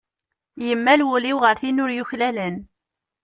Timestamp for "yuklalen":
1.93-2.55